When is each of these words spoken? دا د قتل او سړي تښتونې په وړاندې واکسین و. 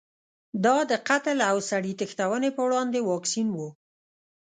دا 0.65 0.77
د 0.91 0.93
قتل 1.09 1.37
او 1.49 1.57
سړي 1.69 1.93
تښتونې 1.99 2.49
په 2.53 2.61
وړاندې 2.67 2.99
واکسین 3.09 3.47
و. 3.55 3.59